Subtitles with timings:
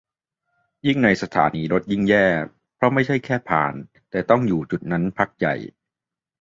[0.85, 2.27] ยิ่งในสถานีรถยิ่งแย่
[2.75, 3.73] เพราะไม่ใช่แค่ผ่าน
[4.09, 5.55] แต่ต้องอยู่จุดนั้นพักใหญ่